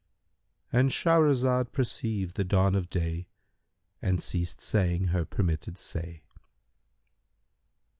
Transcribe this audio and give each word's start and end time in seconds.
"—And 0.73 0.89
Shahrazad 0.89 1.71
perceived 1.73 2.35
the 2.35 2.43
dawn 2.43 2.73
of 2.73 2.89
day 2.89 3.27
and 4.01 4.19
ceased 4.19 4.59
saying 4.59 5.09
her 5.09 5.25
permitted 5.25 5.77
say. 5.77 6.23